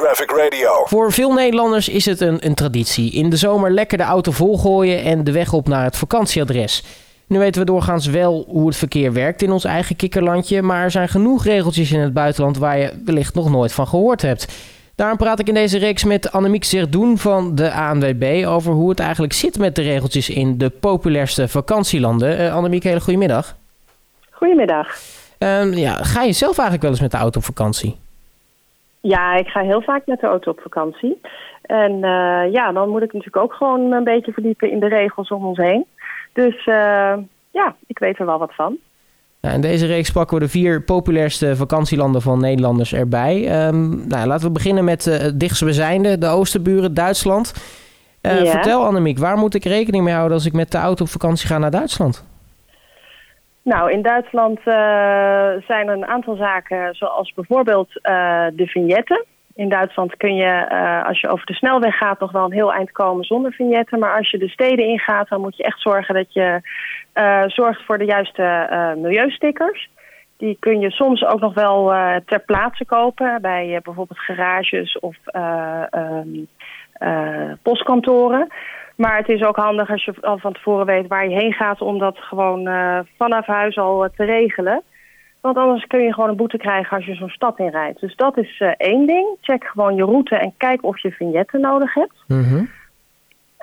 [0.00, 0.84] Traffic Radio.
[0.84, 3.12] Voor veel Nederlanders is het een, een traditie.
[3.12, 6.84] In de zomer lekker de auto volgooien en de weg op naar het vakantieadres.
[7.26, 10.90] Nu weten we doorgaans wel hoe het verkeer werkt in ons eigen kikkerlandje, maar er
[10.90, 14.46] zijn genoeg regeltjes in het buitenland waar je wellicht nog nooit van gehoord hebt.
[14.94, 19.00] Daarom praat ik in deze reeks met Annemiek Zerdoen van de ANWB over hoe het
[19.00, 22.40] eigenlijk zit met de regeltjes in de populairste vakantielanden.
[22.40, 23.56] Uh, Annemiek, hele goedemiddag.
[24.30, 24.98] Goedemiddag.
[25.38, 27.96] Uh, ja, ga je zelf eigenlijk wel eens met de auto op vakantie?
[29.00, 31.20] Ja, ik ga heel vaak met de auto op vakantie.
[31.62, 35.28] En uh, ja, dan moet ik natuurlijk ook gewoon een beetje verdiepen in de regels
[35.28, 35.86] om ons heen.
[36.32, 37.14] Dus uh,
[37.50, 38.76] ja, ik weet er wel wat van.
[39.40, 43.66] Nou, in deze reeks pakken we de vier populairste vakantielanden van Nederlanders erbij.
[43.66, 47.54] Um, nou, laten we beginnen met uh, het dichtstbijzijnde, de oosterburen, Duitsland.
[48.20, 48.44] Ja.
[48.44, 51.46] Vertel Annemiek, waar moet ik rekening mee houden als ik met de auto op vakantie
[51.46, 52.24] ga naar Duitsland?
[53.74, 54.64] Nou, in Duitsland uh,
[55.66, 57.92] zijn er een aantal zaken, zoals bijvoorbeeld
[58.52, 59.24] de vignetten.
[59.54, 62.72] In Duitsland kun je, uh, als je over de snelweg gaat, nog wel een heel
[62.72, 63.98] eind komen zonder vignetten.
[63.98, 66.60] Maar als je de steden ingaat, dan moet je echt zorgen dat je
[67.46, 69.90] zorgt voor de juiste milieustickers.
[70.36, 71.92] Die kun je soms ook nog wel
[72.26, 75.16] ter plaatse kopen bij bijvoorbeeld garages of
[76.02, 76.48] um,
[77.62, 78.48] postkantoren.
[79.00, 81.80] Maar het is ook handig als je al van tevoren weet waar je heen gaat
[81.80, 82.68] om dat gewoon
[83.16, 84.82] vanaf huis al te regelen.
[85.40, 88.00] Want anders kun je gewoon een boete krijgen als je zo'n stad inrijdt.
[88.00, 89.36] Dus dat is uh, één ding.
[89.40, 92.24] Check gewoon je route en kijk of je vignetten nodig hebt.
[92.26, 92.68] Mm -hmm.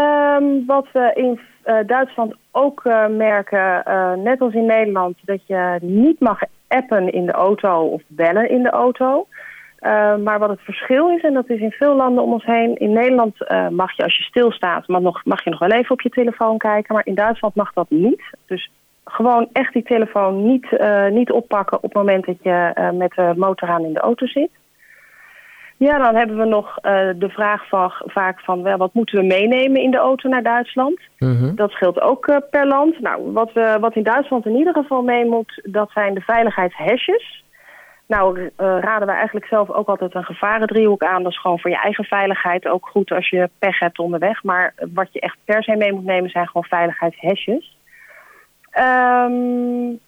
[0.00, 1.40] um, wat we in
[1.86, 3.82] Duitsland ook merken,
[4.22, 5.16] net als in Nederland...
[5.24, 9.26] dat je niet mag appen in de auto of bellen in de auto.
[10.24, 12.76] Maar wat het verschil is, en dat is in veel landen om ons heen...
[12.76, 13.34] in Nederland
[13.70, 16.58] mag je als je stilstaat, mag, nog, mag je nog wel even op je telefoon
[16.58, 16.94] kijken...
[16.94, 18.22] maar in Duitsland mag dat niet.
[18.46, 18.70] Dus
[19.04, 23.32] gewoon echt die telefoon niet, uh, niet oppakken op het moment dat je met de
[23.36, 24.50] motor aan in de auto zit.
[25.76, 26.74] Ja, dan hebben we nog
[27.18, 31.00] de vraag van, vaak van wel, wat moeten we meenemen in de auto naar Duitsland.
[31.18, 31.54] -hmm.
[31.54, 33.00] Dat scheelt ook per land.
[33.00, 37.44] Nou, wat, we, wat in Duitsland in ieder geval mee moet, dat zijn de veiligheidshesjes.
[38.08, 41.22] Nou, raden we eigenlijk zelf ook altijd een gevarendriehoek aan.
[41.22, 44.42] Dat is gewoon voor je eigen veiligheid ook goed als je pech hebt onderweg.
[44.42, 47.76] Maar wat je echt per se mee moet nemen zijn gewoon veiligheidshesjes.
[48.78, 49.98] Um,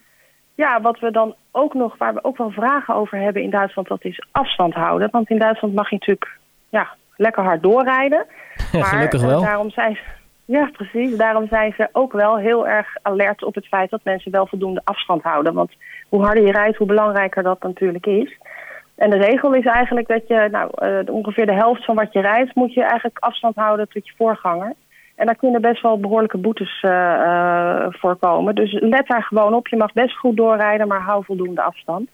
[0.54, 3.88] ja, wat we dan ook nog, waar we ook wel vragen over hebben in Duitsland,
[3.88, 5.08] dat is afstand houden.
[5.10, 6.38] Want in Duitsland mag je natuurlijk
[6.68, 8.26] ja, lekker hard doorrijden.
[8.72, 9.40] Maar, Gelukkig wel.
[9.40, 10.00] Daarom zijn ze,
[10.50, 11.16] ja, precies.
[11.16, 14.80] Daarom zijn ze ook wel heel erg alert op het feit dat mensen wel voldoende
[14.84, 15.54] afstand houden.
[15.54, 15.72] Want
[16.08, 18.38] hoe harder je rijdt, hoe belangrijker dat natuurlijk is.
[18.96, 22.20] En de regel is eigenlijk dat je, nou, uh, ongeveer de helft van wat je
[22.20, 24.72] rijdt, moet je eigenlijk afstand houden tot je voorganger.
[25.16, 28.54] En daar kunnen best wel behoorlijke boetes uh, uh, voorkomen.
[28.54, 29.68] Dus let daar gewoon op.
[29.68, 32.08] Je mag best goed doorrijden, maar hou voldoende afstand.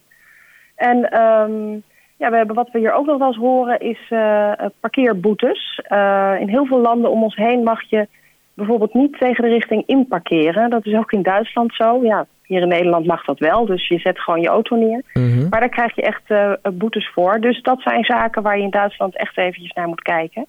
[0.74, 1.82] En um,
[2.16, 4.12] ja, we hebben, wat we hier ook nog wel eens horen is
[4.80, 5.80] parkeerboetes.
[6.38, 8.08] in heel veel landen om ons heen mag je
[8.56, 10.70] bijvoorbeeld niet tegen de richting inparkeren.
[10.70, 12.02] Dat is ook in Duitsland zo.
[12.02, 15.02] Ja, hier in Nederland mag dat wel, dus je zet gewoon je auto neer.
[15.12, 15.48] Mm -hmm.
[15.48, 17.40] Maar daar krijg je echt boetes voor.
[17.40, 20.46] Dus dat zijn zaken waar je in Duitsland echt eventjes naar moet kijken.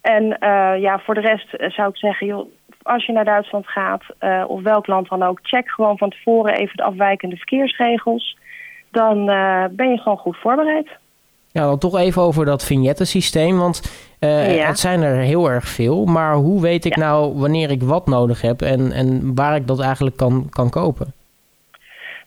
[0.00, 2.48] En uh, ja, voor de rest zou ik zeggen, joh,
[2.82, 6.54] als je naar Duitsland gaat, uh, of welk land dan ook, check gewoon van tevoren
[6.54, 8.36] even de afwijkende verkeersregels.
[8.90, 9.24] Dan
[9.70, 10.88] ben je gewoon goed voorbereid.
[11.52, 14.66] Ja, dan toch even over dat vignettensysteem, want ja.
[14.66, 16.04] het zijn er heel erg veel.
[16.04, 17.02] Maar hoe weet ik ja.
[17.04, 21.12] nou wanneer ik wat nodig heb en, en waar ik dat eigenlijk kan, kan kopen?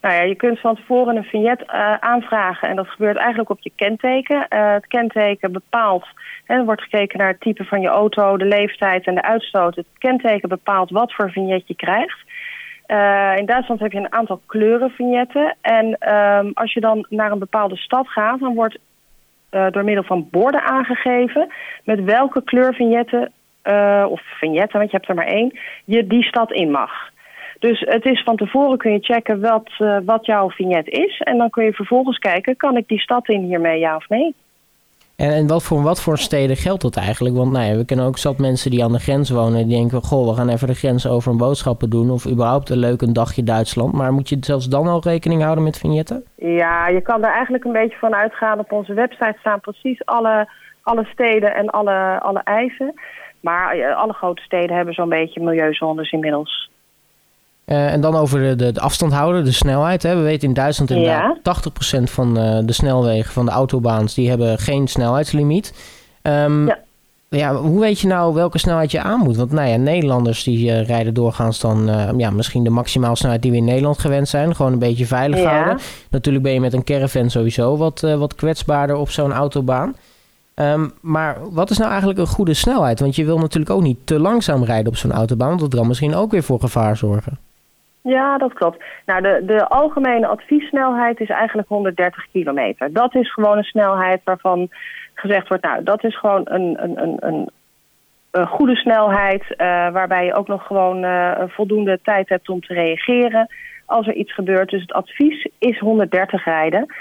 [0.02, 3.60] Nou ja, je kunt van tevoren een vignet uh, aanvragen en dat gebeurt eigenlijk op
[3.62, 4.46] je kenteken.
[4.50, 6.06] Uh, het kenteken bepaalt,
[6.46, 9.76] hè, er wordt gekeken naar het type van je auto, de leeftijd en de uitstoot.
[9.76, 12.20] Het kenteken bepaalt wat voor vignet je krijgt.
[12.88, 15.56] Uh, in Duitsland heb je een aantal kleuren vignetten.
[15.62, 18.80] En um, als je dan naar een bepaalde stad gaat, dan wordt
[19.72, 21.54] door middel van borden aangegeven
[21.84, 23.32] met welke kleur vignetten,
[24.08, 26.92] of vignetten, want je hebt er maar één, je die stad in mag.
[27.62, 31.20] Dus het is van tevoren kun je checken wat, uh, wat jouw vignet is.
[31.20, 34.36] En dan kun je vervolgens kijken, kan ik die stad in hiermee, ja of nee?
[35.22, 37.36] En, en wat, voor, wat voor steden geldt dat eigenlijk?
[37.36, 39.68] Want nou ja, we kennen ook zat mensen die aan de grens wonen.
[39.68, 42.10] Die denken, goh, we gaan even de grens over een boodschappen doen.
[42.10, 43.94] Of überhaupt een leuk een dagje Duitsland.
[43.94, 46.24] Maar moet je zelfs dan al rekening houden met vignetten?
[46.36, 48.60] Ja, je kan er eigenlijk een beetje van uitgaan.
[48.60, 50.50] Op onze website staan precies alle,
[50.84, 52.94] alle steden en alle, alle eisen.
[53.42, 56.71] Maar alle grote steden hebben zo'n beetje milieuzones inmiddels.
[57.72, 60.04] Uh, en dan over de, de, afstand houden, de snelheid.
[60.04, 60.16] Hè.
[60.16, 62.00] We weten in Duitsland inderdaad ja.
[62.00, 64.14] 80% van uh, de snelwegen van de autobaans...
[64.14, 65.74] die hebben geen snelheidslimiet.
[66.22, 66.80] Um, ja.
[67.30, 67.56] ja.
[67.56, 69.36] hoe weet je nou welke snelheid je aan moet?
[69.36, 71.90] Want nou ja, Nederlanders die uh, rijden doorgaans dan...
[72.18, 74.56] ja, misschien de maximaal snelheid die we in Nederland gewend zijn.
[74.56, 75.52] Gewoon een beetje veilig ja.
[75.52, 75.80] houden.
[76.10, 79.96] Natuurlijk ben je met een caravan sowieso wat, wat kwetsbaarder op zo'n autobaan.
[80.54, 83.00] Ehm, maar wat is nou eigenlijk een goede snelheid?
[83.00, 85.88] Want je wil natuurlijk ook niet te langzaam rijden op zo'n autobaan, want dat kan
[85.88, 87.40] misschien ook weer voor gevaar zorgen.
[88.02, 88.84] Ja, dat klopt.
[89.06, 92.94] Nou, de, de algemene adviessnelheid is eigenlijk 130 kilometer.
[92.94, 94.70] Dat is gewoon een snelheid waarvan
[95.14, 97.50] gezegd wordt, nou, dat is gewoon een, een, een,
[98.32, 99.58] een, goede snelheid, uh,
[99.92, 103.48] waarbij je ook nog gewoon uh, voldoende tijd hebt om te reageren
[103.86, 104.70] als er iets gebeurt.
[104.70, 106.94] Dus het advies is 130 rijden.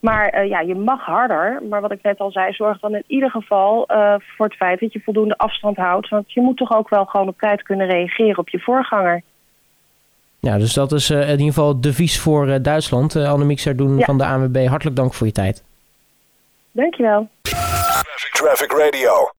[0.00, 1.62] Maar uh, ja, je mag harder.
[1.68, 3.84] Maar wat ik net al zei, zorg dan in ieder geval
[4.18, 6.08] voor het feit dat je voldoende afstand houdt.
[6.08, 9.22] Want je moet toch ook wel gewoon op tijd kunnen reageren op je voorganger.
[10.46, 13.14] Ja, dus dat is in ieder geval het devies voor Duitsland.
[13.14, 14.04] Uh, Annemiek Sardoen ja.
[14.04, 15.62] van de ANWB, hartelijk dank voor je tijd.
[16.72, 17.28] Dankjewel.
[18.32, 19.30] Traffic Radio.